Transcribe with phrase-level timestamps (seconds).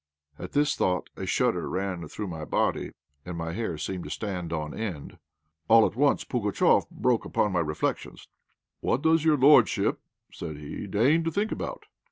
[0.39, 2.89] At this thought a shudder ran through my body,
[3.23, 5.19] and my hair seemed to stand on end.
[5.69, 8.27] All at once Pugatchéf broke upon my reflections.
[8.79, 9.99] "What does your lordship,"
[10.33, 11.83] said he, "deign to think about?"